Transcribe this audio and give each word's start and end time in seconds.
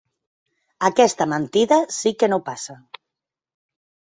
Aquesta 0.87 1.27
mentida 1.33 1.79
sí 1.99 2.15
que 2.23 2.33
no 2.33 2.41
passa. 2.51 2.79